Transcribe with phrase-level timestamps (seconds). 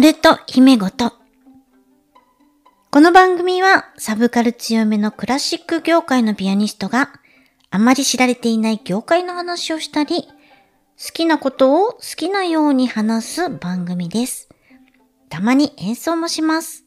[0.00, 1.12] ナルト姫ごと。
[2.90, 7.10] この番組はサブカル強めのクラシック業界のピアニストが
[7.70, 10.32] あまり知られていない業界の話をしたり、好
[11.12, 14.48] きなことを好きなように話す番組です。
[15.28, 16.86] たまに演奏もします。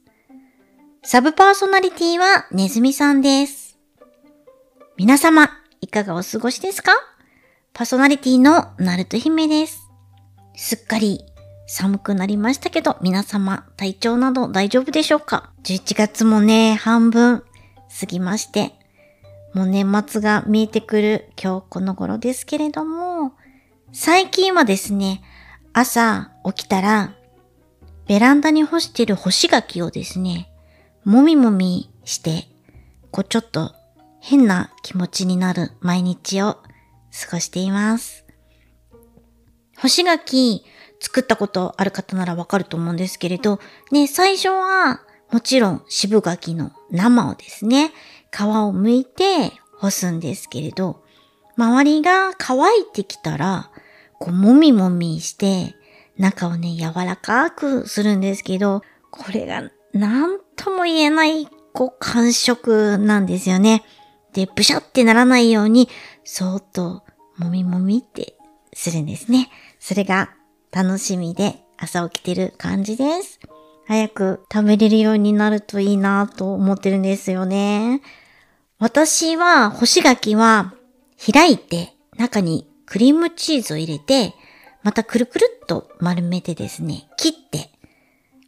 [1.04, 3.77] サブパーソナリティはネズミさんです。
[4.98, 5.51] 皆様、
[5.82, 6.93] いかがお過ごしですか？
[7.73, 9.84] パーソナリティのナルト姫です。
[10.56, 11.23] すっかり
[11.75, 17.43] 寒くなりましたけど、皆様、体調など大丈夫でしょうか ?11 月もね、半分
[18.00, 18.73] 過ぎまして、
[19.55, 23.33] もう年末が見えてくる今日この頃ですけれども、
[23.91, 25.23] 最近はですね、
[25.73, 27.15] 朝起きたら、
[28.05, 30.51] ベランダに干してる干し柿をですね、
[31.03, 32.50] もみもみして、
[33.09, 33.73] こうちょっと
[34.19, 36.61] 変な気持ちになる毎日を過
[37.31, 38.26] ごしています。
[39.76, 40.64] 干し柿
[41.04, 43.59] 作ったことある方ならわかると思うんですけれど、
[43.92, 45.02] ね、最初は
[45.32, 47.92] もちろん渋柿の生をですね、
[48.32, 51.04] 皮を剥いて干すんですけれど、
[51.58, 53.70] 周りが乾いてきたら、
[54.18, 55.76] こうもみもみして、
[56.18, 63.84] 中をね、柔らかくするんですけど、これがなんとも言えない、こう感触なんですよね。
[64.32, 65.90] で、ブシャってならないように、
[66.23, 67.04] そーっと
[67.38, 68.38] もみもみって
[68.73, 69.50] するんですね。
[69.80, 70.30] それが
[70.74, 73.40] 楽しみで朝起きてる感じです。
[73.86, 78.02] 早く食べれるようになるといいなと思ってるんですよね。
[78.80, 80.74] 私は干し柿は
[81.32, 84.34] 開いて中にクリームチーズを入れて
[84.82, 87.70] またくるくるっと丸めてですね、切って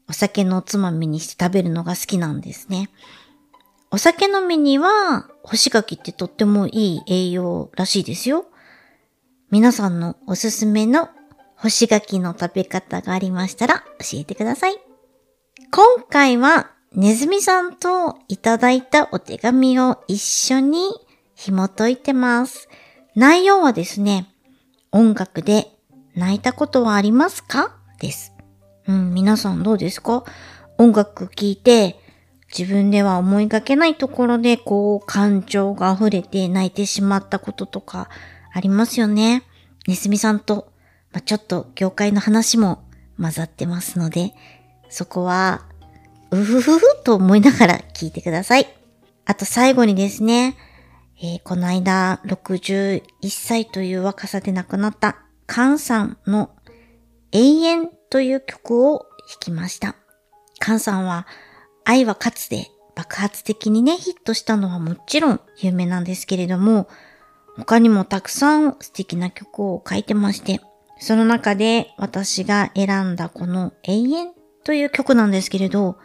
[0.09, 2.89] お酒のおつまみにして食べるのが好きなんですね。
[3.91, 8.45] お酒飲みには干し柿ってとってもいい栄養らしいですよ。
[9.51, 11.09] 皆さんのおすすめの
[11.65, 14.77] 干し柿の食べ方がありましたら教えてください。
[15.71, 20.91] 今回はネズミさんといただいたお手紙を一緒に
[21.33, 22.69] 紐解いてます。
[23.15, 24.27] 内容はですね、
[24.91, 25.71] 音楽で
[26.13, 27.75] 泣いたことはありますか？
[27.99, 28.31] です。
[28.87, 30.23] うん、皆さんどうですか？
[30.77, 31.99] 音楽聴いて
[32.55, 38.07] 自分では思いがけないところでこう感情が溢れて泣いてしまったこととか
[38.53, 39.41] ありますよね。
[39.87, 40.71] ネズミさんと
[41.15, 42.83] まあ、ちょっと業界の話も
[43.17, 44.33] 混ざってますので、
[44.89, 45.65] そこは、
[46.31, 48.67] うふふふと思いながら聞いてください。
[49.23, 50.57] あと最後にですね、
[51.17, 55.15] えーこの間61歳という若さで亡くなった
[55.47, 56.49] カンさんの
[57.31, 59.07] 永遠という曲を弾
[59.39, 59.95] きました。
[60.59, 61.27] カンさんは
[61.85, 66.89] 愛は勝つで爆発的にねヒットしたのはもちろん有名なんですけれども、
[67.55, 70.59] 他にもたくさん素敵な曲を書いてまして、
[70.99, 74.33] その中で私が選んだこの永遠
[74.63, 75.97] という曲なんですけれど、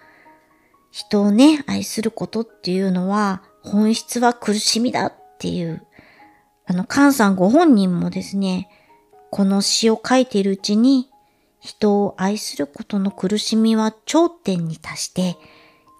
[0.90, 5.86] 人をね、愛することっていうのは本質は苦しみだっていう、
[6.66, 8.68] あの、カンさんご本人もですね、
[9.30, 11.08] この詩を書いているうちに、
[11.60, 15.36] 人を愛することの苦しみは頂点に達して、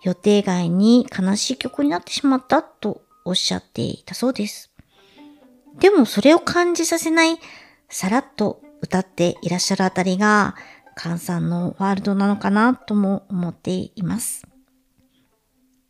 [0.03, 4.73] 予定外に悲しい曲になってしまったとおっしゃっていたそうです。
[5.79, 7.39] でもそれを感じさせない、
[7.89, 10.55] さらっと歌っていらっしゃるあたりが、
[10.95, 14.47] カンさんのワールドなのかなとも思っています。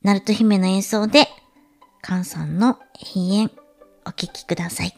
[0.02, 1.28] ナルト姫の演奏で、
[2.02, 2.78] カンさんの
[3.16, 3.50] 永遠
[4.06, 4.94] お聴きください。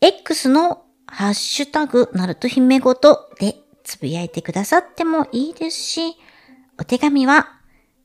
[0.00, 6.16] X のハッシュタグ、ナルト姫ごとでつぶやいてくださってもいいですし、
[6.78, 7.60] お手紙は、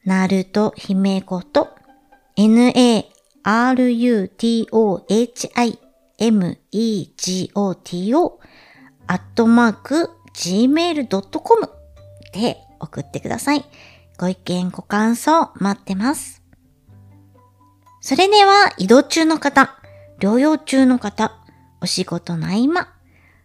[0.06, 1.70] ナルト姫ごと、
[2.38, 4.30] narutohi
[6.18, 7.60] m-e-g-o-t-o,
[9.08, 11.70] アットマーク、gmail.com
[12.34, 13.66] で送ってください。
[14.18, 16.44] ご意見、ご感想待ってます。
[18.02, 19.76] それでは移動中の方、
[20.20, 21.34] 療養中の方、
[21.82, 22.94] お仕事の合間、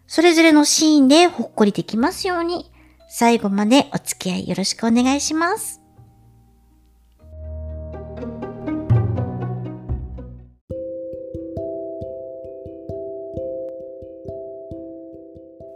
[0.06, 2.70] それぞれのシーンでほっこりできますように、
[3.10, 5.81] 最後までお付き合いよろしくお願いします。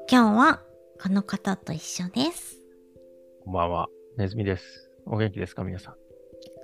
[0.09, 0.63] 今日は
[1.03, 2.59] この方と一緒です。
[3.45, 3.89] こんばんは。
[4.17, 4.89] ネズミです。
[5.05, 5.95] お元気ですか皆さん？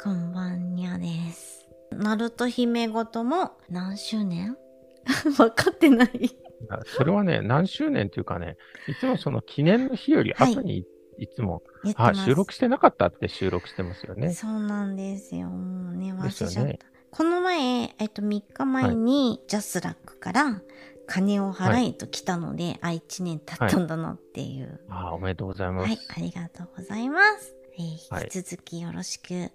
[0.01, 1.69] こんばんにゃです。
[1.91, 4.57] ナルト姫ごとも何周年？
[5.37, 6.31] 分かってない。
[6.71, 8.57] あそれはね、何周年っていうかね、
[8.87, 10.87] いつもその記念の日より後に、
[11.19, 11.65] い、つも、
[11.97, 14.33] あ、収録してなかったって収録してますよね。
[14.33, 15.49] そうなんですよ。
[15.49, 16.63] もうね、忘れちゃった。
[16.63, 16.79] ね
[17.13, 20.63] この前、えっと、3日前にジャスラックから
[21.13, 24.81] 金を払えと来たので、あ、1年経ったんだなっていう。
[24.89, 25.89] ああ、おめでとうございます。
[25.89, 27.55] はい、ありがとうございます。
[27.75, 29.51] えーはい引き続きよろしく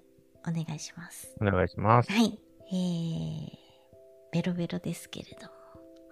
[0.47, 1.35] お願いします。
[1.41, 2.11] お願いします。
[2.11, 2.39] はい。
[2.71, 3.49] えー、
[4.31, 5.53] ベロベロですけれども。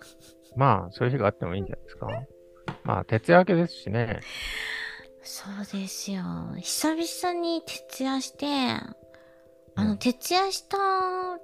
[0.57, 2.07] まあ、そういう日があってもいいんじゃないですか。
[2.83, 4.21] まあ、徹夜明けですしね。
[5.21, 6.23] そうですよ。
[6.59, 8.47] 久々に徹夜して、
[9.75, 10.77] あの、うん徹夜した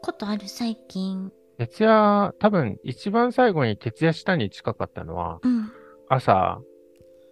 [0.01, 1.31] ことある最近。
[1.68, 5.72] 徹夜、多分一番最後に徹夜したに近かったのは、うん。
[6.10, 6.60] 朝、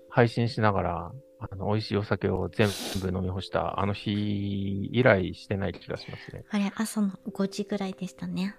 [0.07, 2.69] 配信しながら、あの、美味しいお酒を全
[3.01, 6.45] 部飲み干した、あの日以来してない気がしますね。
[6.51, 8.55] あれ、朝の5時ぐらいでしたね。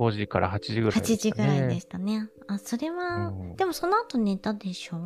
[0.00, 1.16] 5時から8時ぐらいでしたね。
[1.18, 2.28] 時ぐらいでしたね。
[2.48, 4.98] あ、それは、うんでもその後寝たでしょ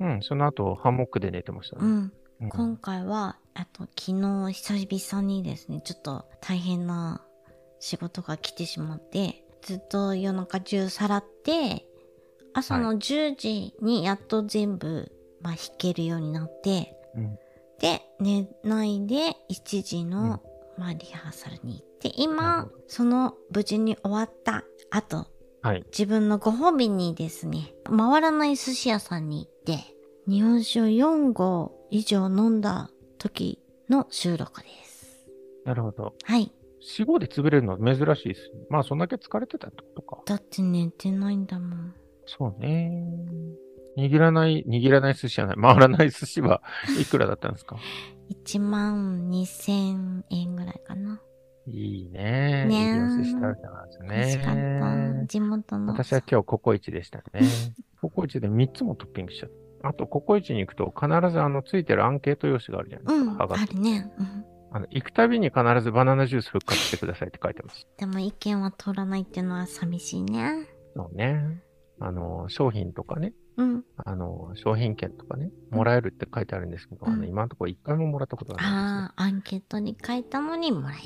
[0.00, 1.82] うん、その後、ハンモックで寝てましたね。
[1.82, 2.12] うん。
[2.40, 7.26] うん今回は、あと昨日久々にですね、ちょっと大変な
[7.80, 11.86] 仕事が来てしまって、ずっと夜中中さらって、
[12.54, 17.38] 朝の10時にやっと全部、まあ弾けるようになって、うん
[17.80, 20.42] で、寝ないで1時の、
[20.76, 25.26] まあリハーサルに行って、今その無事に終わった後、
[25.62, 25.84] はい。
[25.86, 29.94] 自分のご褒美にですね、回らない寿司屋さんに行って、
[30.28, 35.26] 日本酒を4合以上飲んだ時の収録です。
[35.64, 36.14] なるほど。
[36.24, 36.52] はい。
[36.80, 38.60] 4、5で潰れるのは珍しいですね。
[38.70, 40.22] まあ、そんだけ疲れてたってことか。
[40.26, 41.94] だって寝てないんだもん。
[42.26, 43.04] そうね。
[43.96, 45.56] 握らない、握らない寿司じゃない。
[45.56, 46.62] 回らない寿司は
[47.00, 47.76] いくらだったんですか
[48.44, 51.20] ？1万2000円ぐらいかな。
[51.66, 52.66] いいね。
[52.66, 54.60] ねえいいお寿司食べたんです美味しかった。
[54.96, 55.26] ね。
[55.26, 55.92] 地元の。
[55.92, 57.24] 私は今日ココイチでしたね。
[58.00, 59.50] ココイチで3つもトッピングしちゃっ
[59.82, 59.88] た。
[59.88, 63.34] あと、ココイチに行くと必ずあの、ついてるアンケート用紙があるじゃなういですか。
[63.34, 64.10] ん、はがあるね。
[64.18, 64.44] うん。
[64.70, 67.86] あの、行くたびに必ずバナナジュース復活してくださいって書いてます。
[67.96, 70.66] でも意見は通らないっていうのは寂しいね。
[70.94, 71.62] そうね。
[72.00, 73.84] あの、商品とかね、うん。
[73.96, 78.86] あの、商品券とかね、もらえるって書いてあるんですけど、うんあの、今のところ一回ももらったことがないんですよ。
[78.88, 81.02] ああ、アンケートに書いたのにもらえない。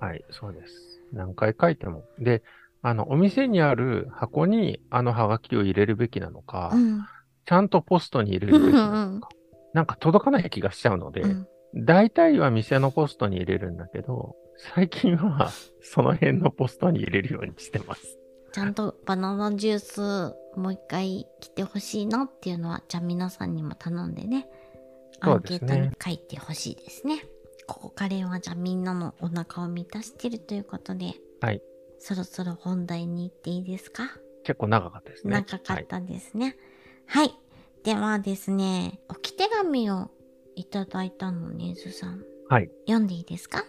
[0.00, 1.02] はい、そうです。
[1.12, 2.04] 何回書いても。
[2.18, 2.42] で、
[2.82, 7.04] あの、お店にある箱にあのハガキを入れるべきなのか、うん。
[7.46, 9.28] ちゃんとポストに入れるべきなのか、
[9.74, 11.48] なんか届かない気がしちゃうので、うん。
[11.74, 14.36] 大体は店のポストに入れるんだけど、
[14.74, 15.50] 最近は
[15.82, 18.18] その辺のポストに入れるようにしてます。
[18.52, 20.00] ちゃんとバナナジュース
[20.56, 24.48] もう一回来てほしいなっていうのは、じゃあ皆さんにも頼んでね、
[25.20, 27.26] アンケートに書いてほしいですね。
[27.66, 31.60] ここカレーはじゃあみんなのお腹を満たしてるということで、はい。
[31.98, 34.04] そろそろ本題に行っていいですか？
[34.44, 35.34] 結構長かったですね。
[35.34, 35.44] はい。
[35.44, 36.56] 長かったですね。
[37.06, 37.34] はい。
[37.82, 40.10] ではですね、置き手紙を
[40.56, 42.22] いただいたのねずさん。
[42.48, 42.70] はい。
[42.86, 43.64] 読んでいいですか？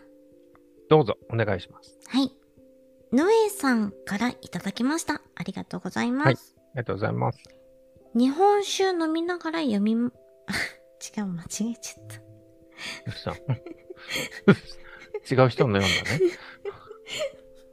[0.90, 1.98] どうぞ、お願いします。
[2.08, 2.32] はい。
[3.14, 5.22] ノエさんからいただきました。
[5.36, 6.26] ありがとうございます。
[6.26, 6.38] はいあ
[6.76, 7.40] りがとうございます。
[8.16, 10.12] 日本酒飲みながら読みま、
[11.18, 12.16] 違う、間違えちゃった。
[15.34, 16.32] 違う人の読んだね。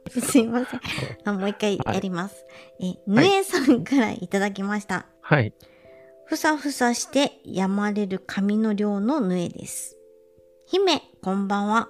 [0.21, 0.81] すいません。
[1.25, 2.45] あもう一回やります。
[2.79, 5.07] え、ぬえさんからいただきました。
[5.21, 5.53] はい。
[6.25, 9.97] ふさふさして病まれる髪の量のぬえです。
[10.65, 11.75] 姫、こんばんは。
[11.75, 11.89] は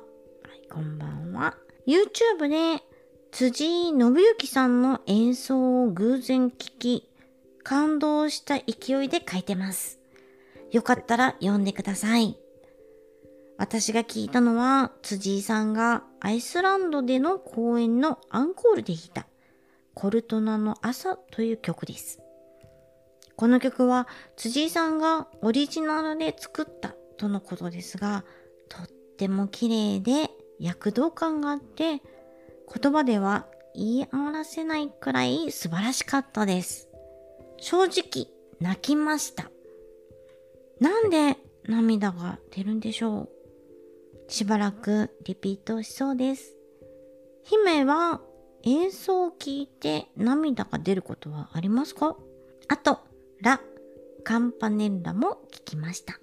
[0.61, 1.55] い、こんばんは。
[1.87, 2.83] YouTube で
[3.31, 7.09] 辻信之さんの演奏を偶然聞き、
[7.63, 9.99] 感動した勢いで書いてます。
[10.71, 12.35] よかったら読んでください。
[13.59, 19.27] 私が聞いたのは、辻井さんがアイスランドでの公演のアンコールで弾いた、
[19.93, 22.22] コルトナの朝という曲です。
[23.35, 28.23] この曲は辻井さんがオリジナルで作ったとのことですが、
[28.69, 28.87] とっ
[29.17, 32.01] ても綺麗で躍動感があって、
[32.81, 36.89] 言葉では言い表せないくらい素晴らしかったです。
[37.57, 38.27] 正直
[38.59, 39.49] 泣きました。
[40.79, 43.29] なんで涙が出るんでしょう
[44.27, 46.55] しばらくリピートしそうです。
[47.43, 48.21] 姫は
[48.63, 52.15] 演奏を聞いて涙が出ることはありますか？
[52.69, 52.99] あと、
[53.43, 53.59] ラ・
[54.23, 56.17] カンパネッラも聞きました。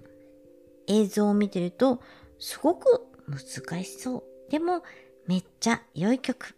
[0.87, 2.01] 映像を見てると
[2.39, 4.51] すごく難しそう。
[4.51, 4.81] でも
[5.27, 6.55] めっちゃ良い曲。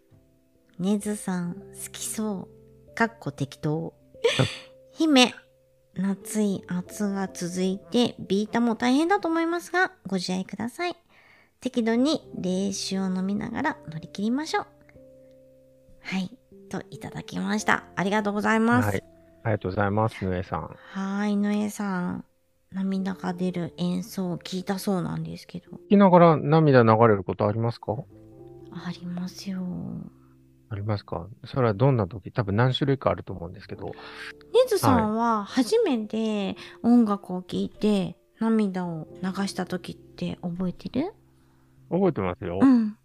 [0.79, 2.47] ネズさん好きそ
[2.91, 2.95] う。
[2.95, 3.93] かっこ適当。
[4.93, 5.35] 姫、
[5.95, 10.95] 夏い暑が続いてビータも大変だと思いますがご自愛ください。
[11.59, 14.65] 適度に冷酒を飲みながら乗り切りましょう。
[16.01, 16.37] はい。
[16.69, 17.83] といただきました。
[17.97, 18.87] ありがとうございます。
[18.87, 19.12] はい。
[19.43, 20.61] ありがとうございます、ぬえさん。
[20.61, 22.25] はーい、のえさん。
[22.71, 25.71] 涙が出る演奏を聞いたそうなんですけど。
[25.71, 27.93] 聞きながら涙流れることありますか？
[28.71, 29.61] ありますよ。
[30.69, 31.27] ありますか？
[31.45, 32.31] それはどんな時？
[32.31, 33.91] 多分何種類かあると思うんですけど。
[34.53, 41.13] ネズさんは初めて音楽を聴いて涙を流した時って覚えてる？
[41.91, 42.57] 覚えてますよ。
[42.59, 42.97] うん。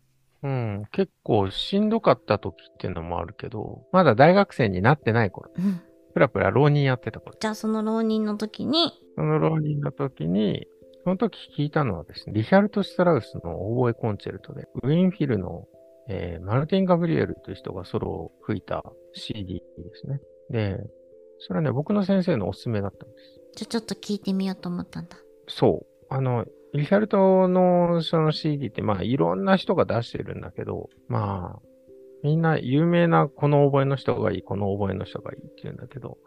[0.42, 0.84] うん。
[0.92, 5.50] 結構しんどかった時っていうのもあるけど、まだ大学生になってない頃。
[5.58, 5.82] うん。
[6.18, 7.36] プラプラ浪人やってた頃。
[7.38, 10.66] じゃあその浪人の時に、その浪人の時に、
[11.04, 15.66] その時聞いたのはですね、リヒャルト・ストラウスのオーボエコンチェルトで、ウィンフィルの、
[16.08, 18.82] えーマルティン・ガブリエルという人がソロを吹いた
[19.14, 19.62] CD で
[19.94, 20.20] すね。
[20.50, 20.78] で、
[21.38, 23.40] それはね、僕の先生のおすすめだったんです。
[23.54, 25.18] じゃあちょっと聞いてみようと思ったんだ。
[25.46, 26.06] そう。
[26.12, 31.67] あの、リヒャルトのその CD って、まあ、いろんな人が出してるんだけど、まあ、
[32.22, 36.18] みんな有名なこの覚えの人がいい、この覚えの人がいいって言うんだけど、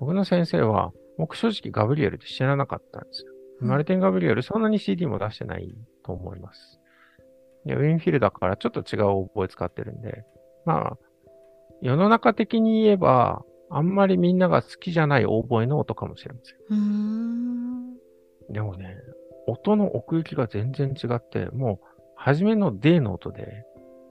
[0.00, 3.32] 僕の先生は、僕正直ガブリエルって知らなかったんですよ。
[3.60, 5.74] うんマルティン・ガブリエルそんなに CD も出してない
[6.04, 6.80] と思います。
[7.64, 10.24] で、ウィンフィルだからちょっと違う覚え使ってるんで、
[10.66, 10.98] まあ、
[11.80, 17.94] 世の中的に言えば、あんまりみんなが好きじゃない覚えの音かもしれません。
[18.52, 18.96] でもね、
[19.46, 21.86] 音の奥行きが全然違って、もう、
[22.16, 23.64] 初めの D の音で、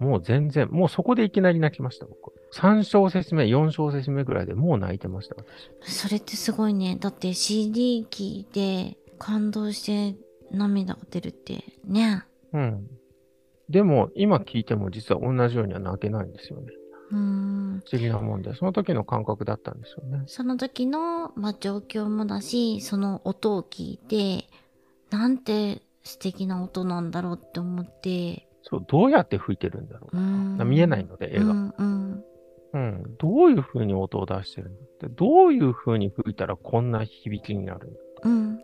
[0.03, 2.33] もう全然、もうそこでいきなり泣きました、僕。
[2.53, 5.35] 3小節目、4小節目ぐらいでもう泣いてました、
[5.81, 5.93] 私。
[6.01, 6.97] それってすごいね。
[6.99, 10.17] だって CD 聴いて感動して
[10.51, 12.25] 涙が出るってね。
[12.51, 12.87] うん。
[13.69, 16.67] でも、今聞いても実は同じようには泣けないんですよね。
[17.11, 17.83] うーん。
[17.85, 20.23] 不思議なもんで、その時の感覚だったんですよね。
[20.27, 24.47] その時の、まあ、状況もだし、その音を聞いて、
[25.09, 30.57] なんて素敵な音なんだろうって思って、そう、どうやって吹いてるんだろうーん。
[30.59, 30.65] う。
[30.65, 31.51] 見えないので、絵が。
[31.51, 32.23] うんうん。
[32.73, 33.15] うん。
[33.19, 38.59] どういう風に音を出してるんだって、どういう風に吹いたらこんな響きになるんだうん。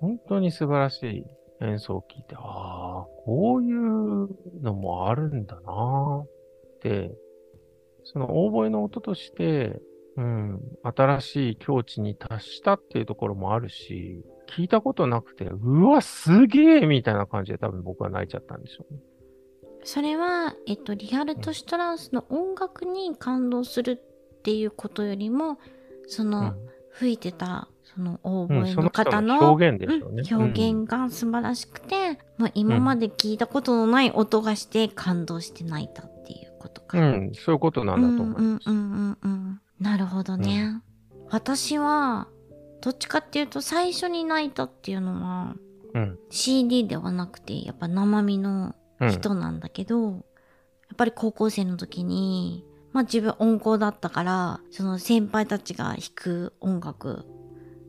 [0.00, 1.24] 本当に素晴らしい
[1.60, 4.28] 演奏を聞いて、ああ、こういう
[4.62, 7.10] のもあるんだなって、
[8.04, 9.80] そのオーボエの音として、
[10.16, 19.00] うん、新しい境地に達したっていうところもあるし、聞いたことなくて、うわ、すげえみたいな感じで多分僕は泣いちゃったんでしょうね。
[19.88, 25.58] それは、えっと、リハルト・シュトラウスの音楽に感動するっていうことよりも、
[26.06, 26.56] その、
[26.90, 36.98] 吹いてた、その、オーうん、ボエその方の、の表現が素晴らしくて、まあ、今まで聞いたことのない音がして感動して泣いたっていうことか。
[36.98, 38.70] うん、うん、そういうことなんだと思います。
[38.70, 39.60] うんうんうんうん。
[39.80, 40.82] なるほどね。
[41.30, 42.28] 私は、
[42.82, 45.54] どっちかっていうと最初に泣いたっていうのは、
[45.94, 50.16] うん、CD ではなくて、やっぱ生身のうん、人なんだけど、や
[50.94, 57.24] っぱり高校生の時に、まあ自分音工だったから、その先輩たちが弾く音楽、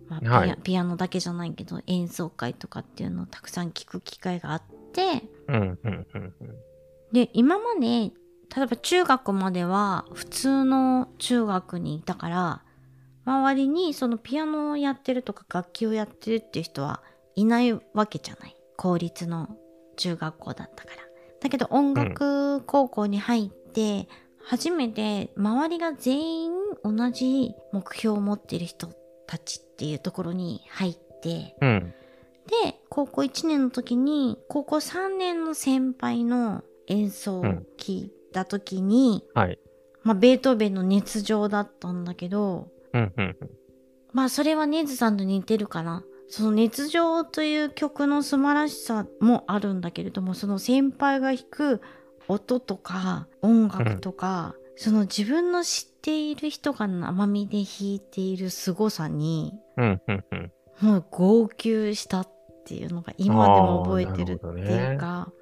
[0.07, 4.61] まあピア,、はいピアノだけじゃないけど演奏会とかっていうのをたくさん聞く機会があっ
[4.93, 6.33] て、うん、うん、うん、うん。
[7.11, 8.11] で、今まで、
[8.55, 12.63] 例えば中学までは普通の中学にいたから、
[13.25, 17.01] 周りにそのピアノをやってるとか楽器をやってるっていう人は
[17.35, 18.55] いないわけじゃない。
[18.75, 19.55] 公立の
[19.99, 21.01] 中学校だったから。
[21.41, 24.07] だけど音楽高校に入って、
[24.43, 26.51] 初めて周りが全員
[26.83, 28.89] 同じ目標を持ってる人
[29.27, 31.93] たちっていうところに入って、うん、
[32.63, 37.43] で、高校1年の時に、高校3年の先輩の演奏を
[37.77, 39.59] 聞いた時に、はい。
[40.01, 43.37] まあ、ベートーベンの熱情だったんだけど、うん、うん、うん。
[44.13, 46.03] まあ、それはネズさんと似てるかな。
[46.29, 51.81] その熱情という曲の素晴らしさもあるんだけれども、その先輩が弾く
[52.27, 60.51] 音とか音楽とか、その自分の知っている人が生身で弾いている凄さに、うん、うん、うん。
[60.81, 62.29] もう号泣したっ
[62.65, 65.33] ていうのが今でも覚えてるっていうか、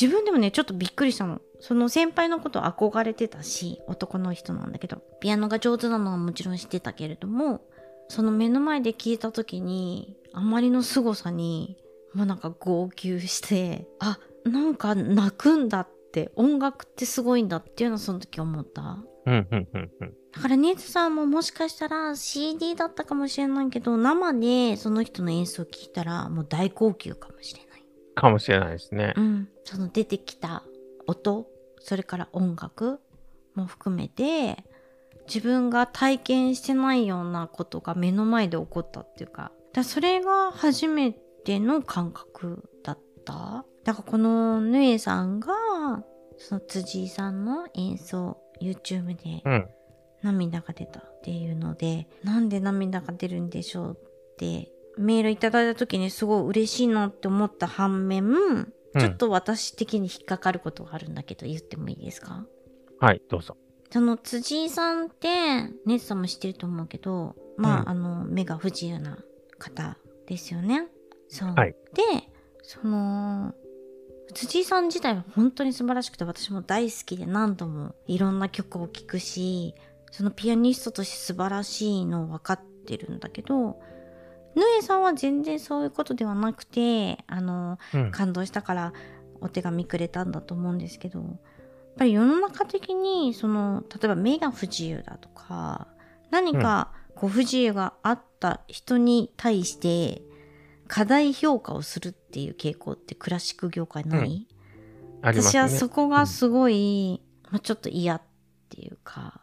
[0.00, 7.62] 自分でもねちょっとびっくりしたのその先輩のこと憧れてたし男の人なんだけどピアノが上手なのはもちろん知ってたけれども
[8.08, 11.76] その目の前で聞いた時にあまりの凄さに
[12.14, 20.14] もうなんか号泣してあなんか泣くんだって音楽ってすごいんだっていうのをその時思ったうん、うん、うん、うん。
[20.32, 27.84] だからネズさんももしかしたら CD だったかもしれないけど生でその人の演奏を聞いたらもう大号泣かもしれない。
[28.14, 29.14] かもしれないですね。
[29.16, 29.48] うん。
[29.64, 30.64] その出てきた
[31.06, 31.46] 音、
[31.80, 33.00] それから音楽
[33.54, 34.64] も含めて
[35.32, 43.64] 自分が体験してないようなことが目の前で起こったっていうか、だそれが初めての感覚だった。
[43.84, 45.48] だからこのヌエさんが
[46.38, 49.68] その辻井さんの演奏 YouTube でうん。
[50.20, 53.98] 涙が出たっていうので、なんで涙が出るんでしょう
[54.32, 62.46] って、メールいただいた時にすごい嬉しいなって思った反面、うんちょっと私的に引っかかることがあるんだけど言ってもいいですか？
[62.98, 63.56] はい、どうぞ。
[63.90, 65.28] その辻井さんって、
[65.86, 69.18] ネスさんも知ってると思うけど、まあ、うんあの、目が不自由な
[69.58, 70.88] 方ですよね。
[71.28, 71.54] そう。
[71.54, 72.02] はいで、
[72.62, 73.54] その、
[74.34, 79.74] 辻井さん自体は本当に素晴らしくて、私も大好きで何度もいろんな曲を聴くし、
[80.10, 83.80] そのピアニストとして素晴らしいの分かってるんだけど、
[84.54, 88.10] ぬえさんは全然そういうことではなくて、あの、うん。
[88.10, 88.92] 感動したから
[89.40, 91.38] お手紙くれたんだと思うんですけど
[91.98, 95.88] ぱり世の中的にその例えば目が不自由だとか
[96.30, 100.22] 何かこう不自由があった人に対して
[100.86, 104.46] 過大評価をするっていう傾向ってクラシック業界ない、
[105.20, 105.52] ありますね。
[105.52, 108.22] 私はそこがすごい、まあ、ちょっと嫌っ
[108.70, 109.42] ていうか。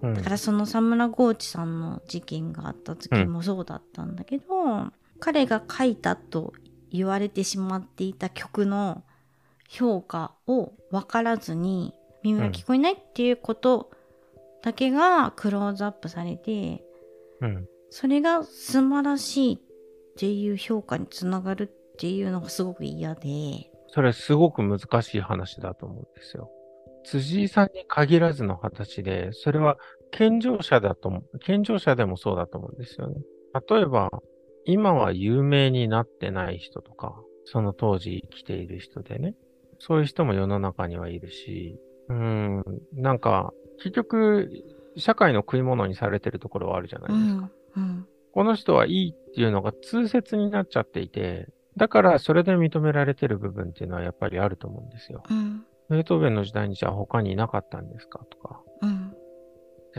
[0.00, 0.14] うん。
[0.14, 4.44] だからそのサムラ・ゴーチさんの事件があった時もそうだったんだけど、
[5.18, 6.52] 彼が書いたと
[6.90, 9.02] 言われてしまっていた曲の
[9.68, 13.90] 評価を分からずに耳が聞こえないっていうこと
[14.62, 16.82] だけがクローズアップされて、
[17.40, 17.66] うん。
[17.90, 19.58] それが素晴らしいっ
[20.16, 26.50] ていう評価につながるっていうのがすごく嫌で、それすごく難しい話だと思うんですよ。
[27.04, 29.76] 辻井さんに限らずの形で、それは
[30.10, 33.20] 健常者だと思う、健常者でもそうだと思うんですよね。
[33.68, 34.10] 例えば、
[34.64, 39.34] 今は有名になってない人とか、その当時生きている人でね、
[39.86, 42.64] そういう人も世の中にはいるし、うーん、
[42.94, 44.48] なんか、結局、
[44.96, 47.40] 社会の食い物にされてるところはあるじゃなういですか。
[47.42, 55.22] ん、うん、この人はいいっていうのが通説になっちゃっていて、だからそれで認められてる部分っていうのはやっぱりあると思うんですよ。
[55.28, 59.12] うん、ベートーベンの時代にじゃあ他にいなかったんですかとか、うん。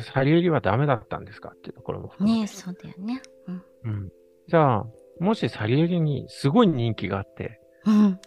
[0.02, 3.22] サリエリはダメだったんですかっていうところも含めてねえ、そうだよね。
[3.48, 3.64] うん。
[3.84, 4.10] うん。
[4.48, 4.86] じゃあ、
[5.20, 8.20] もしサリエリにすごい人気があって、うん。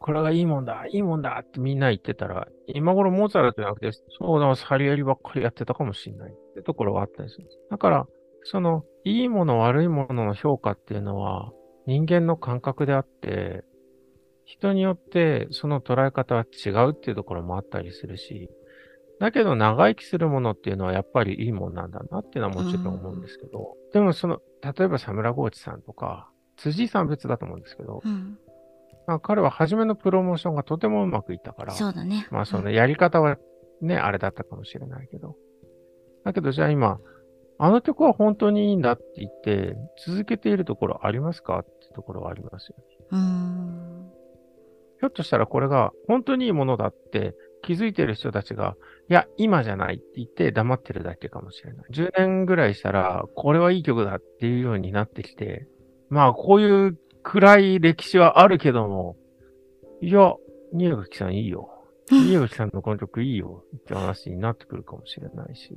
[0.00, 7.58] これがいいもんだ、いいもんだってみんな言ってたら、今頃モーツァルトじゃなくて、そうだ、サリエリばっかりやってたかもしれないってところがあったりするんです。
[7.70, 8.06] だから、
[8.44, 11.52] その、いいもの、悪いものの評価っていうのは、
[11.86, 13.62] 人間の感覚であって、
[14.44, 18.50] 人によってその捉え方は違うっていうところもあったりするし、
[19.20, 28.38] だけど長生きするものっていうのはやっぱりいいもんなんだなっていうのはもちろん思うんですけど、でもその、例えばサムラゴーチさんとか、辻井さんは別だと思うんですけど、うん。
[29.10, 32.28] まあ、彼は初めのプロモーションがとてもうまくいったから、そうだね。
[32.30, 33.38] まあそのやり方は
[33.80, 35.34] ね、あれだったかもしれないけど。
[36.24, 37.00] だけどじゃあ今、
[37.58, 39.74] あの曲は本当にいいんだって言って、
[40.06, 42.84] 続けているところありますかってところはありますよね。
[43.10, 44.10] うーん。
[45.00, 48.76] ひょっとしたらこれが本当にいいものだって気づいてる人たちが、
[49.08, 51.84] いや、今じゃないって言って黙ってるだけかもしれない。
[51.92, 55.66] 10年ぐらいしたら、これはいい曲だっていうようになってきて、
[56.10, 59.16] まあこういう暗い歴史はあるけども、
[60.00, 60.34] いや、
[60.72, 61.68] 宮垣さんいいよ。
[62.10, 65.74] 宮垣さんのこの曲いいよって話になってくるかもしれないし。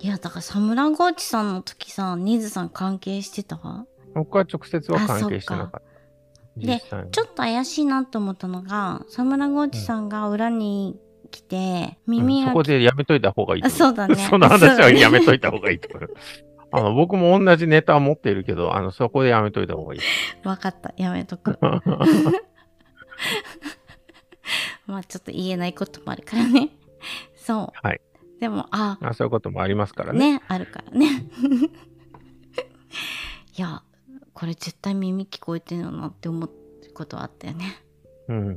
[0.00, 3.58] いや、だからサムラゴーチさんの時さ、ニーズさん関係してた？
[4.14, 5.96] 僕は直接は関係してなかった。
[6.56, 10.98] でちょっと怪しいなと思ったのが、サムラゴーチさんが裏に
[11.30, 14.14] 来て、耳がうんそこでやめといた方がいい そうだね。
[14.30, 16.14] その話はやめといた方がいいと思う。
[16.76, 20.00] あの、僕も同じネタは持っているけど、あの、そこでやめといた方がいい。
[20.46, 20.92] わかった。
[20.98, 21.58] やめとく。
[24.86, 26.68] まあちょっと言えないこともあるからね。
[27.34, 27.86] そう。
[27.86, 28.00] はい。
[28.40, 30.34] でも、あ、あそういうこともありますからね。
[30.34, 31.06] ね、あるからね。
[33.56, 33.82] いや、
[34.34, 36.50] これ絶対耳聞こえてるよなって思う
[36.92, 37.82] ことはあったよね。
[38.28, 38.48] うん。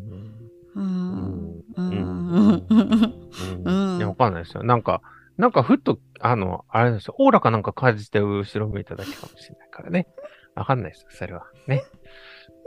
[0.76, 0.84] うーん。
[0.84, 1.94] ううんん。
[1.94, 3.64] ううんん。
[3.64, 3.98] うん。
[3.98, 4.64] いや、わかんないですよ。
[4.64, 5.02] なんか、
[5.40, 7.16] なんかふっと、あの、あれですよ。
[7.18, 10.10] オーラかなんか感じて後ろ向いただけかもしれないからね。
[10.54, 11.46] わかんないですよ、それは。
[11.66, 11.82] ね。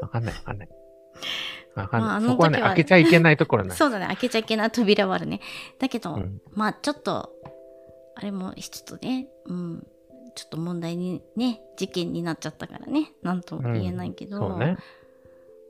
[0.00, 0.68] わかんない、わかんない。
[1.76, 2.08] わかんない。
[2.08, 4.06] まああのそこはね、開けちゃいけないところなんですそうだね。
[4.06, 5.40] 開けちゃいけない扉はあるね。
[5.78, 7.30] だけど、うんまあちょっと、
[8.14, 9.86] あれも一つね、うん。
[10.34, 13.12] ちょっと問題にね、事件になっちゃったからね。
[13.20, 14.38] なんとも言えないけど。
[14.38, 14.78] そうね。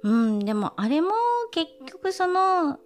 [0.04, 1.10] うん、でもあれも
[1.50, 2.78] 結局その、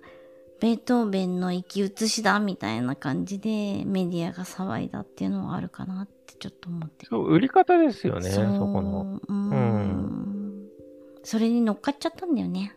[0.60, 7.08] ベートーベンの生き写しだみたいな感じでメディアが騒いだっていうのはあるかなってちょっと思ってる。
[7.10, 8.46] そう、売り方ですよね、そこ
[8.82, 9.20] の。
[9.28, 10.16] うん、うん
[11.26, 12.76] それに乗っかっちゃったんだよね。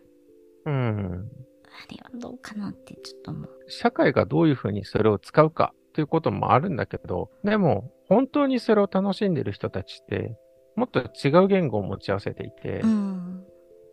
[0.66, 1.30] うん。
[1.70, 3.50] あれはどうかなってちょっと思う。
[3.68, 10.36] 社会がどういうふうにそれを使うかっていうこともあるんだけど、でも、本当にそれを楽しんでる人たちって、
[10.74, 13.44] もっと違う言語を持ち合わせていて、うん。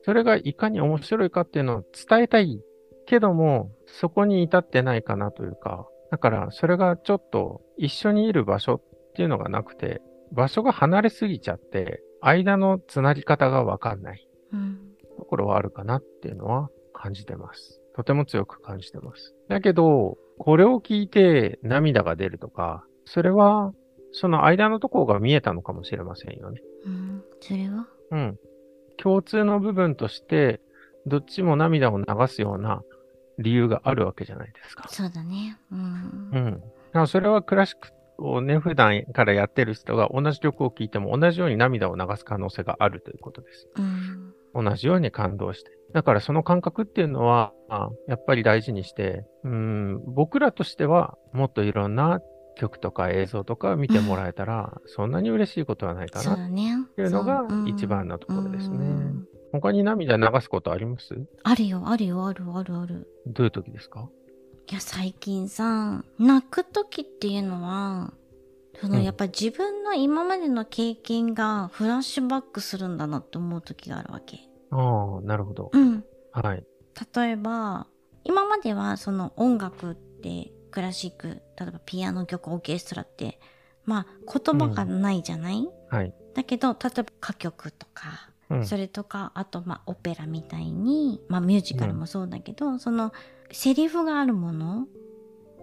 [0.01, 2.59] それがいかに面白いかっていうのを伝えたい
[3.07, 8.81] けども、そこに至ってないかなというか、だからそれがちょっと一緒にいる場所っ
[9.15, 14.79] ていうのがなくて、場所が離れすぎちゃって、間のつなぎ方がわかんないうん。
[15.17, 17.81] ところはあるかなっていうのは感じてます。
[17.95, 19.33] とても強く感じてます。
[19.49, 23.73] だけど、これを聞いて涙が出るとか、それは、
[24.11, 26.61] その間のところが見えたのかもしれませんよね。
[26.85, 27.23] うん。
[27.39, 27.87] それは？
[28.11, 28.39] うん。
[28.97, 30.61] 共通の部分として、
[31.05, 32.83] どっちも涙を流すような
[33.39, 34.87] 理由があるわけじゃないですか。
[34.89, 35.57] そうだね。
[35.71, 36.39] うんう。
[36.39, 36.53] ん。
[36.53, 43.67] だからそれはクラシックをね、普段からやってる人が同じ曲を聴いても同じように涙を流す可能性があるということです。
[43.75, 44.33] うん。
[44.65, 45.71] 同じように感動して。
[45.93, 52.21] だからその感覚っていうのは、あやっぱり大事にして、うん、僕らとしてはもっといろんな
[52.55, 56.33] 曲とか映像とか見てもらえたら、そんなに嬉しいことはないかな。
[56.33, 56.37] っ
[56.95, 61.15] ていうのが一番のところですねうん他に涙流すことあります？
[61.43, 63.07] あるよ、あるよ、あるあるある。
[63.25, 64.09] どういう時ですか？
[64.69, 68.13] いや、最近さ、泣く時っていうのは、
[68.81, 74.39] そのうんやっぱり自分の今までの経験がフラッシュバックするんだなって思う時があるわけ。
[74.71, 75.69] ああ、なるほど。
[75.73, 76.03] うん。
[76.33, 76.63] はい。
[77.15, 77.87] 例えば、
[78.23, 83.39] 今まではその音楽ってクラシック、例えばピアノ曲、オーケストラって、
[83.85, 86.13] まあ言葉がないじゃない、はい。
[86.35, 88.65] だけど、例えば歌曲とか、うん。
[88.65, 93.13] それとか、あとまあオペラみたいに、まあミュージカルもそうだけど、その
[93.51, 94.87] セリフがあるもの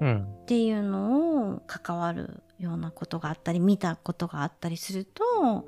[0.01, 0.27] うん。
[0.43, 5.67] っていうのを関わるようなことがあったり見たことがあったりすると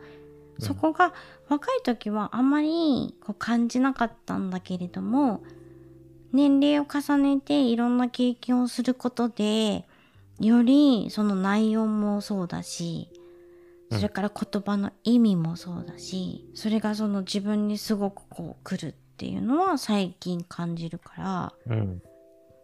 [0.59, 1.13] そこが
[1.49, 5.43] 若い時はあまりこう感じなかったんだけれども
[6.33, 9.87] 年齢を重ねていろんな経験をすることで
[10.41, 13.09] よりその内容もそうだし
[13.91, 22.03] それから言葉の意味もそうだしそれがその自分にすごくこう来るっていうのは最近感じるからうん。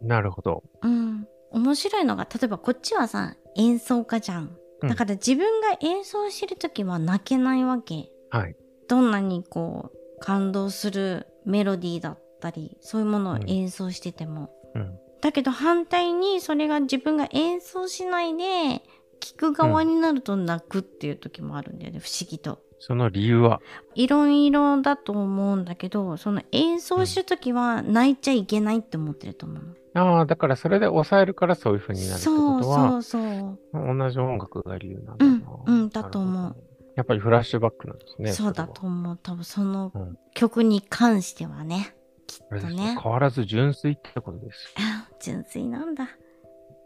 [0.03, 0.63] なるほど。
[0.81, 1.27] うん。
[1.51, 4.43] 面白いのが、例えばこっちはさ、演奏家じゃん。
[4.81, 8.11] うんだから自分が演奏してる時は泣けないわけ。
[8.31, 8.55] はい。
[8.89, 14.49] どんなにこう、感動するメロディーだったり、そういうものを演奏してても。
[14.75, 14.99] うん。
[15.21, 18.83] だけど反対にそれが自分が演奏しないで、
[19.23, 22.59] 聞く側になると泣くっていう時もあるんだよね、不思議と。
[22.79, 23.61] その理由は、
[23.95, 30.09] いろいろだと思うんだけど、その演奏してる時は泣いちゃいけないって思ってると思うの。
[30.17, 33.97] ああ、だからそれで抑えるからそういう風になるってことは、そうそうそう。
[33.97, 35.31] 同じ音楽が理由なんだな。
[35.65, 36.55] うんうんだと思う。
[36.95, 38.33] やっぱりフラッシュバックなんですね。
[38.33, 39.17] そうだと思う。
[39.23, 41.95] 多分そのうん曲に関してはね。
[42.27, 42.97] きっあれですとね。
[43.01, 44.73] 変わらず純粋ってことです。
[44.77, 46.09] あ 純粋なんだ。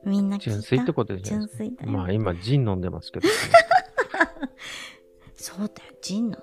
[0.08, 0.50] みんな聞いた？
[0.52, 1.38] 純粋ってことですか。
[1.38, 1.92] 純粋だよ。
[1.92, 3.28] まあ今、ジン飲んでますけど、
[5.36, 5.72] そうだよ。
[6.02, 6.38] ジン飲んで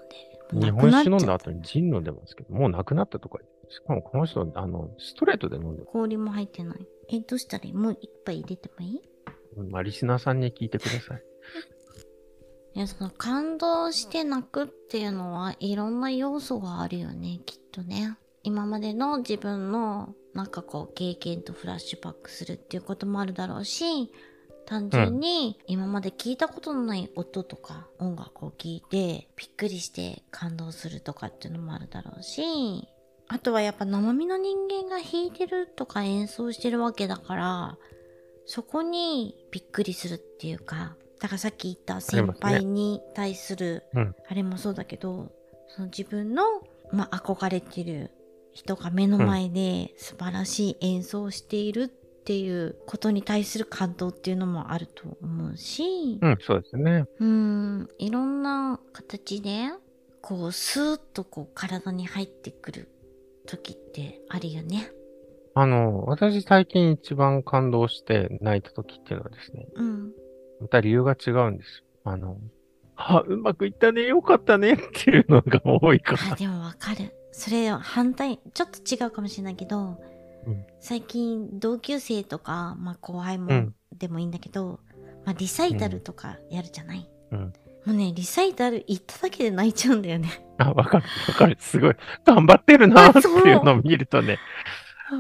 [0.53, 0.61] る。
[0.61, 5.87] 日本酒飲んだ後にジン飲んでますけど、もうなくなったとか言ってしかもこの人、あの、ストレートで飲んでる。
[5.87, 6.87] 氷も入ってない。
[7.09, 7.73] え、どうしたらいい？
[7.73, 9.03] もう一杯入れてもいい？
[9.71, 11.23] まあ、リスナーさんに聞いてください。
[12.77, 18.17] いや、その感動して泣くっていうのはいろんな要素があるよね、きっとね。
[18.43, 24.11] 今までの自分のなんかこう経験とフラッシュバックするっていうこともあるだろうし、
[24.67, 32.89] 単純に今まで聞いたことのない音とか音楽を聞いてびっくりして感動するとかっていうのもあるだろうし、
[33.29, 37.79] あとはやっぱ生身の人間が弾いてるとか演奏してるわけだから、
[38.47, 44.15] そこにびっくりするっていうか、だからさっき言った先輩に対する、うん。
[44.29, 45.33] あれもそうだけど、
[45.69, 46.43] その自分の、
[46.93, 48.11] まあ、憧れてる
[48.55, 51.89] 人が目の前で素晴らしい演奏をしているっ
[52.25, 57.05] ていうことに対する感動っていうのもあると思うし、うん、そうですね。
[57.19, 59.71] うん、いろんな形で、
[60.23, 62.89] こう、スーッとこう体に入ってくる
[63.47, 64.91] 時ってあるよね。
[65.55, 70.13] あの、私最近一番感動して泣いた時っていうのはですね、うん。
[70.61, 71.85] また理由が違うんですよ。
[72.05, 72.39] あの、
[72.97, 76.37] あ、うまくいったね、よかったねっていうのが多いかあ、ら。
[76.37, 77.13] でもわかる。
[77.37, 79.99] それ反対、ちょっと違うかもしれないけど、
[80.47, 84.79] うん最近同級生とか、まあ後輩もうんでもいいんだけど、
[85.25, 87.53] まあリサイタルとかやるじゃない、うん
[87.85, 90.47] もうね、リサイタル行っただけで泣いちゃうんだよね。
[90.59, 91.57] あ、わかる、わかる。
[91.59, 91.97] すごい。
[92.25, 94.39] 頑張ってるなっていうのを見るとね、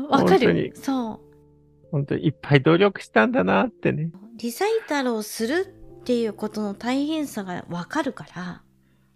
[0.08, 0.72] わかる。
[0.74, 1.20] そう。
[1.90, 4.12] 本当にいっぱい努力したんだなってね。
[4.36, 8.62] リサイタルをするっていうことの大変さがわかるから、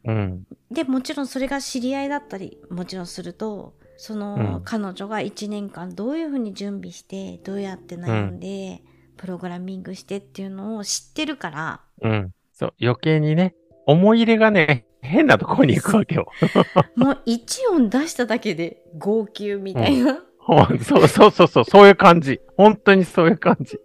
[0.05, 0.47] うん。
[0.71, 8.83] で、もちろんそれが知り合いだったり、もちろんすると、その、うん彼女が1年間どういうふうに準備して、どうやって悩んで、
[9.17, 12.33] プログラミングしてっていうのを知ってるから、うん。
[12.53, 13.55] そう、余計にね、
[13.87, 16.31] 思い入れがね、変なところに行くわけよ。
[16.97, 20.23] もう1音出しただけで号泣みたいな。
[20.39, 22.41] ほんそうそうそうそう、そういう感じ。
[22.57, 23.79] 本当にそういう感じ。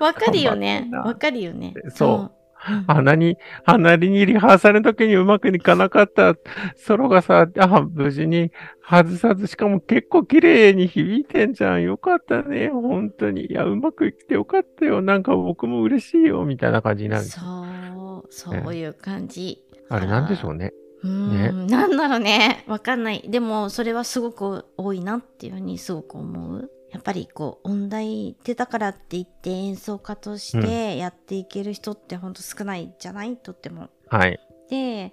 [0.00, 1.74] わかるよねわかるよね。
[1.94, 2.30] そううん
[2.86, 6.34] 鼻に、鼻にリハーサルの時にうまくいかなかった
[6.76, 8.50] ソロがさ、あ、無事に
[8.82, 11.82] 外さず、しかも結構綺麗に響いてんじゃん。
[11.82, 12.68] よかったね。
[12.68, 13.46] 本当に。
[13.46, 15.02] いや、うまくいってよかったよ。
[15.02, 16.44] なんか僕も嬉しいよ。
[16.44, 17.40] みたいな感じになるんです。
[17.40, 19.62] そう、そういう感じ。
[19.90, 20.72] あれなんでしょうね。
[21.02, 22.64] うーん、なんだろうね。
[22.66, 23.22] わかんない。
[23.28, 26.70] でも、それはすごく多いなっていうふうにすごく思う。
[26.94, 33.36] やっぱりこう、音大出たからって言って演奏家としてやっていける人ってほんと少ないじゃない？
[33.36, 33.88] とっても。
[34.08, 34.38] はい。
[34.70, 35.12] で、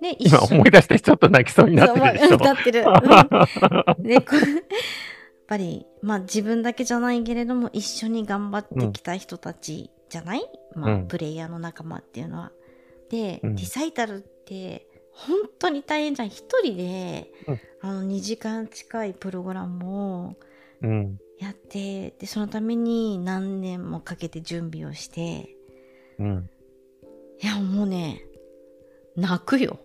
[0.00, 2.38] で、一今思い出してちょっと泣きそうになってるでしょそう。
[2.38, 2.80] なってる。
[2.80, 4.24] やっ
[5.48, 10.44] ぱり、まあ自分だけじゃないけれども、一緒に頑張ってきた人たちじゃない、
[10.76, 12.52] まあ、うんプレイヤーの仲間っていうのは。
[13.10, 16.28] で、うんリサイタルって、本当に大変じゃん。
[16.28, 20.36] 一人で、うんあの、2時間近いプログラムをうん。
[21.38, 25.56] やって、で、そのために何年もかけて準備をして、
[26.18, 26.50] うん。
[27.42, 28.22] いや、もうね、
[29.16, 29.78] 泣くよ。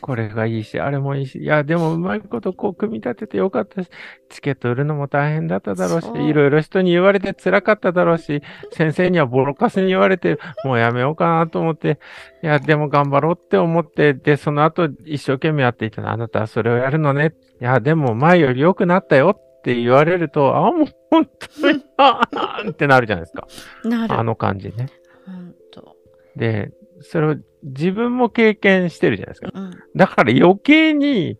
[0.00, 3.90] これがいいし、あれもいいし、いや、でもうまいことこう組み立ててよかったし、
[4.30, 11.98] チケット売るのも大変だっただろうし、いろいろ人に言われて辛かっただろうし、先生にはボロカスに言われて、もうやめようかなと思って、
[12.42, 17.34] いや、でも頑張ろうって思って、で、その後一生懸命やっていたの、あなたはそれをやるのね。
[17.60, 21.26] いや、でも前より良くなったよって言われると、あ、もう本
[21.62, 22.20] 当に、あ
[22.66, 23.48] ーってなるじゃないですか。
[23.82, 24.12] なる。
[24.14, 24.90] あの感じね。
[25.24, 25.96] ほんと。
[26.36, 29.50] で、それを自分も経験してるじゃないですか。
[29.54, 29.70] うん。
[29.96, 31.38] だから余計に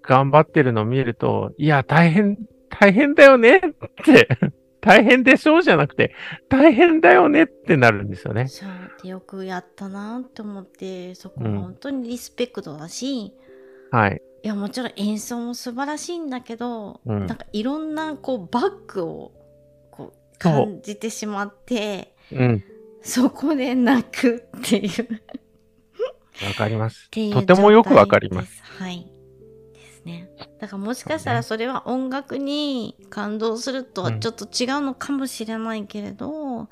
[0.00, 2.38] 頑張ってるのを見ると、いや、大変、
[2.70, 3.60] 大変だよねっ
[4.02, 4.28] て、
[4.80, 6.14] 大変でしょうじゃなくて、
[6.48, 8.46] 大変だよねってなるんですよね。
[8.46, 8.68] そう
[9.02, 13.32] でよくやったなって思ってそこうん本当にリスペクトだし、い
[13.90, 14.22] はい。
[14.42, 19.32] やもちろん演奏も素晴らしいんだけど、うんなんかいろんなこうバックを
[19.90, 22.64] こう感じてしまってうん。
[23.02, 25.06] そこで泣くっていうっ
[26.44, 27.08] わかります。
[27.10, 28.56] とてもよくわかります。
[28.56, 29.06] すはい
[29.74, 30.28] ですね
[30.60, 36.68] だからもしかしたらそれは音楽に感動するとはちょっと違うのかもしれないけれど、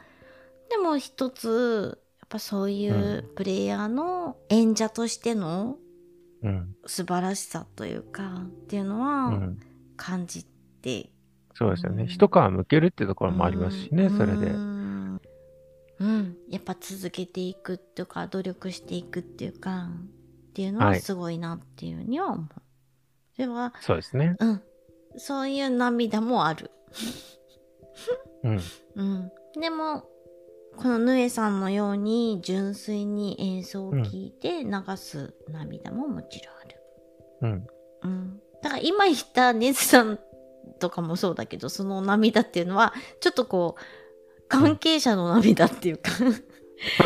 [0.71, 5.84] でも一つやっぱそういうプレイヤーの演者としてのうん。
[6.87, 9.59] 素晴らしさというかっていうのうはん。
[9.97, 11.11] 感じて、
[11.55, 12.03] そうですよね。
[12.03, 14.59] うん一皮むけるってところもありますしね、うんそれでう。
[14.59, 15.21] ん
[16.01, 19.89] うんやっぱ続けていくっていうか努力していくっていうか
[20.51, 22.47] っていうのははいすごいなっていうには思う。
[23.37, 24.37] それはそうですね。
[24.41, 24.63] うん
[25.17, 26.73] そういう涙もある。
[28.43, 28.61] うん。
[28.97, 30.05] うん、でも
[30.77, 36.81] このヌエさんのように純粋に演奏を聴いて流す涙ももちろんある。
[37.43, 37.67] うん。
[38.03, 40.19] うん、だから今言ったネズさん
[40.79, 46.25] とかもそうだけどその涙っていうのはちょっとこう関係者の涙っていうかそ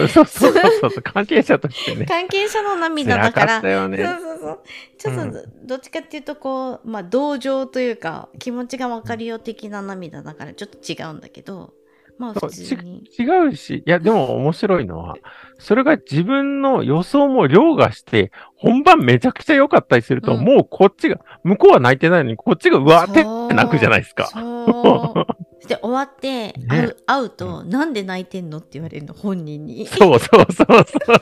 [0.04, 1.02] うそうそうそう。
[1.02, 2.06] 関係者としてね。
[2.06, 3.98] 関係者の涙だからったよそうね。
[3.98, 4.60] そうそう
[4.98, 11.74] ちょっとどっちかっていうとこうまあ同情というか気持ちが分かるよ的な涙だからちょっと違うんだけど
[12.18, 13.04] まあ普通に。
[13.18, 15.16] 違うし、いや、でも面白いのは、
[15.58, 23.14] それが自分の予想も凌駕して、本番めちゃくちゃ良かったりすると、うんもうこっちが、向こうは泣いてないのに、こっちがうわーっ
[23.48, 24.26] て泣くじゃないですか。
[24.26, 25.66] そう。
[25.68, 29.86] で、終わって、 ね会う会うと、なんで泣いてんのって言われるの、本人に。
[29.86, 31.16] そうそうそうそう。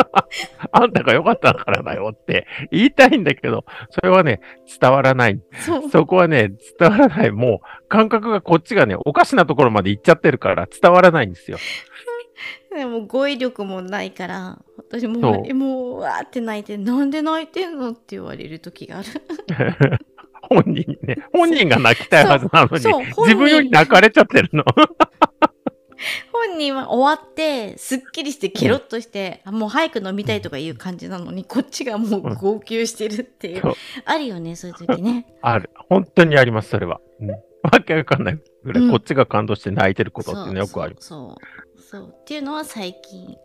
[0.72, 4.40] あんたが良かったからだよって言いたいんだけど、それはね、
[4.80, 5.40] 伝わらない。
[5.52, 5.90] そう。
[5.90, 7.30] そこはね、伝わらない。
[7.30, 11.58] もう、感覚がこっちがね、おかしなところまで行っちゃってるから伝わらないんですよ。
[12.74, 14.58] でも語彙力もないから、
[14.90, 19.08] 私もそうもう、わーって泣いて、なんで泣いてんのって言われる時がある。
[20.50, 24.64] 本人にね、 本人が泣きたいはずなのに、自分より泣かれちゃってるの。
[26.32, 33.60] 本人は終わって、すっきりしてケロッとして、あもう早く飲みたいとかいう感じなのに、こっちがもう号泣してるっていう。
[33.60, 33.74] そう
[34.06, 35.26] あるよね、そういう時ね。
[35.42, 35.70] ある。
[35.88, 37.00] 本当にあります、それは。
[37.20, 37.30] うん。
[37.30, 37.38] わ
[37.84, 40.96] けわかんないぐらい、うんこっちが感動して泣いてることっていうのよくある。
[40.98, 42.00] そうそう。
[42.02, 42.14] そう。
[42.18, 43.36] っていうのは最近、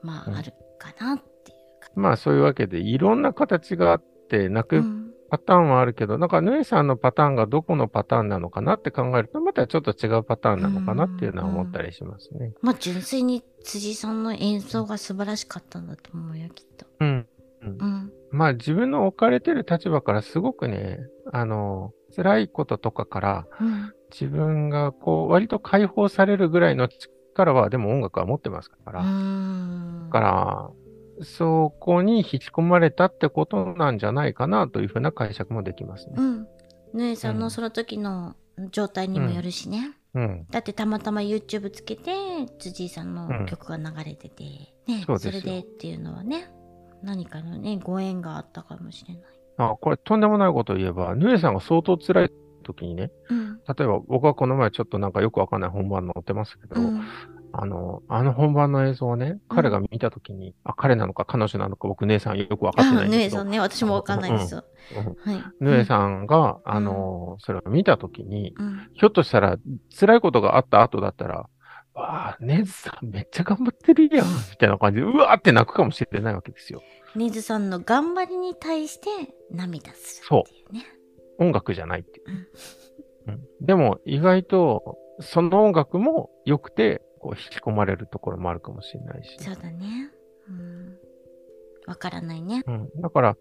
[0.00, 1.90] まうんあ、あるかなっていうか。
[1.94, 12.52] まあそういうわけで、いろんな形があって、泣くうんパターンはあるけど、なんか、ヌエさんのパターンがどこのパターンなのかなって考えると、またちょっと違うパターンなのかなっていうのは思ったりしますね。
[12.60, 16.84] まあ純粋に辻さんの演奏が素晴らしかったんだと思うよ、きっと。
[17.00, 17.26] うん。
[17.62, 18.12] うん。
[18.30, 20.98] まあ自分の置かれてる立場からすごくね、
[21.32, 23.94] あの、辛いこととかから、うん。
[24.10, 26.88] 自分がこう、割と解放されるぐらいの
[27.32, 29.02] 力は、でも音楽は持ってますから。
[29.02, 30.70] だから、
[31.24, 36.14] そこに引き込まれたってことなんじゃないかなというふうな解釈もできますね。
[36.16, 36.46] うん。
[36.94, 38.36] ぬえさんうんのその時の
[38.70, 39.92] 状態にもよるしね。
[40.14, 40.46] うん。
[40.50, 42.12] だってたまたま YouTube つけて、
[42.58, 44.44] 辻井さんの曲が流れてて、
[44.86, 46.50] ね、そうですよれでっていうのはね、
[47.02, 49.22] 何かのね、ご縁があったかもしれない。
[49.58, 52.30] あ、これとんでもないことを言えば、ヌエさんが相当辛い
[52.62, 53.56] 時にね、うん。
[53.56, 57.02] 例えば僕はこの前ちょっとなんかよくわかんない本番載ってますけど、うん。
[57.52, 64.64] あの、あの本番の映像をね、彼が見た時に、あ、彼なのか彼女なのか僕姉さんよくわかってないあ、んですけど、ぬえさんね、私もわかんないですよ。
[64.96, 65.44] うんはい。
[65.60, 68.88] ヌエさんが、あの、それを見た時に、うん。
[68.94, 69.58] ひょっとしたら
[69.98, 71.48] 辛いことがあった後だったら、
[71.94, 76.82] わあ、ネズさんめっちゃ頑張ってるやん、みたいな感じで、うわーって泣くかもしれないわけですよ。
[77.14, 79.08] ねずさんの頑張りに対して
[79.50, 80.86] 涙するっていうね。
[81.42, 82.26] 音楽じゃないっていう。
[82.28, 89.36] うんでも意外と、その音楽も良くて、こう引き込まれるところもあるかもしれないし。
[89.38, 90.10] そうだね。
[90.48, 90.96] うん。
[91.86, 92.64] わからないね。
[92.66, 92.90] うん。
[93.00, 93.36] だから、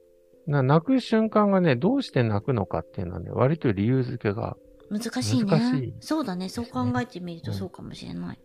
[0.45, 4.55] な泣く瞬間がね、どうして泣くのかっていうのはね、割と理由付けが、
[4.89, 5.45] 難しいね。
[5.45, 6.49] 難しいそうだね。
[6.49, 8.39] そう考えてみるとそうかもしれない。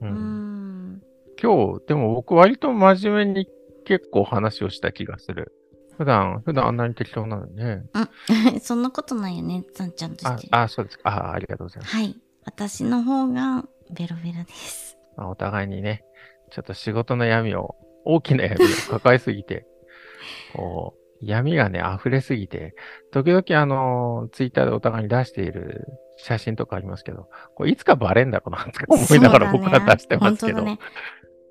[0.00, 0.06] う。
[0.06, 1.02] うんん。
[1.40, 3.48] 今日、でも僕割と真面目に
[3.84, 5.52] 結構話をした気がする。
[5.98, 7.82] 普段、普段あんなに適当なのにね。
[8.62, 9.64] そんなことないよね。
[9.74, 10.48] さんちゃんとしてる。
[10.52, 11.10] ああ、そうですか。
[11.10, 11.96] あありがとうございます。
[11.96, 12.16] はい。
[12.44, 14.96] 私の方がベロベロです。
[15.16, 16.04] まあ、お互いにね、
[16.52, 19.66] ちょっと仕事の闇を、大きな闇を抱えすぎて、
[20.54, 22.76] こう、闇がね、溢れすぎて、
[23.10, 25.84] 時々あの、ツイッターでお互いに出している
[26.16, 30.78] 写真とかありますけど、これいつかバレんだろうな思いながら僕は出してますけど、ね。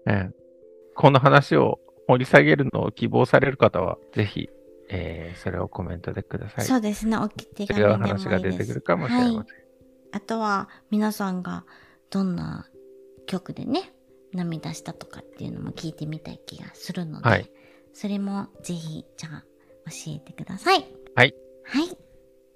[0.08, 0.48] ええ
[0.96, 4.50] この話を掘り下げるのを希望される方は、ぜひ、
[4.90, 6.66] えーそれをコメントでください。
[6.66, 7.18] そうですね。
[7.18, 9.36] おき手違紙でもいいう話が出てくるかもしれません。
[9.38, 9.48] はい
[10.14, 11.66] あとは皆さんが
[12.10, 12.66] どんな
[13.26, 13.92] 曲でね
[14.32, 17.52] 涙したとかっていうのも聞いてみたい気がするので、はい
[17.94, 19.44] それもぜひじゃあ
[19.90, 20.86] 教えてください。
[21.16, 21.36] はい。
[21.66, 21.88] はい。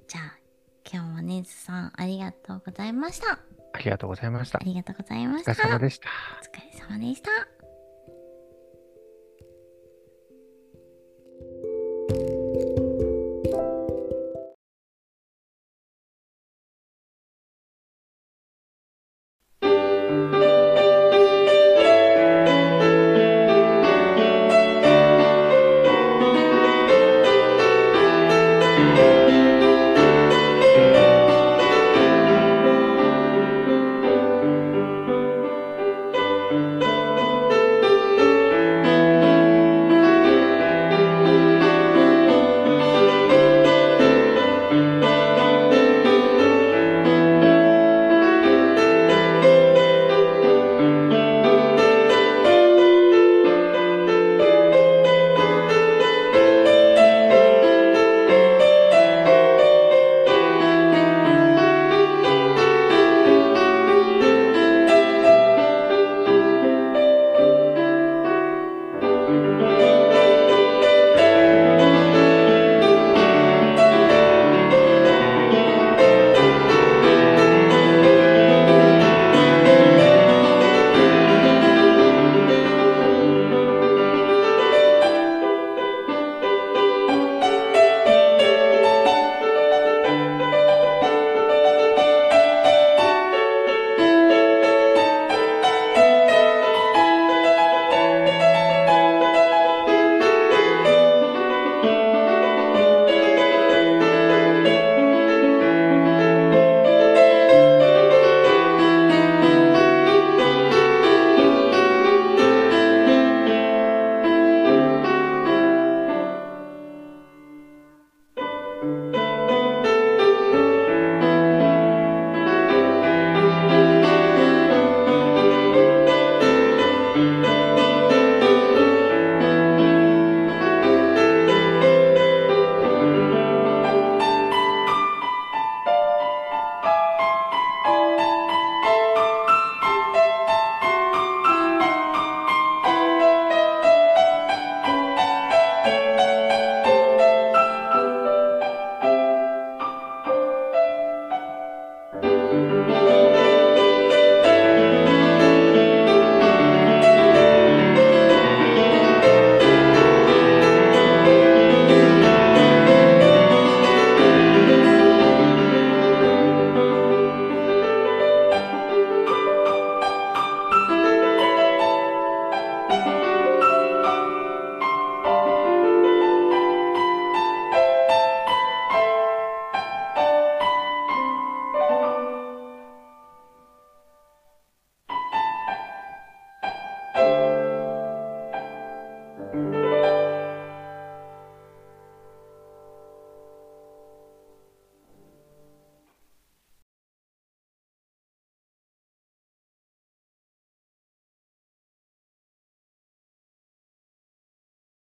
[0.08, 0.38] じゃあ
[0.92, 3.34] 今日はねずさんありがとうございました。
[3.74, 4.64] ありがとうございましたあ。
[4.64, 5.64] りがとうございまお疲した。
[5.68, 6.10] れ様でした。
[6.42, 7.61] お疲れ様でした。